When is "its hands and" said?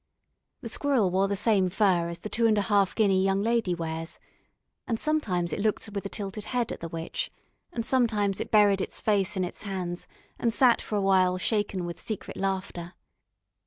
9.45-10.51